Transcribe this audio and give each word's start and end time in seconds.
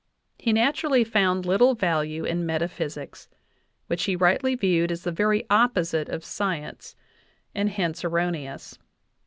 He 0.39 0.51
naturally 0.51 1.03
found 1.03 1.45
little 1.45 1.75
value 1.75 2.25
in 2.25 2.43
metaphysics, 2.43 3.27
which 3.85 4.05
he 4.05 4.15
rightly 4.15 4.55
viewed 4.55 4.91
as 4.91 5.03
the 5.03 5.11
very 5.11 5.45
opposite 5.47 6.09
of 6.09 6.25
science, 6.25 6.95
and 7.53 7.69
hence 7.69 8.03
erroneous. 8.03 8.79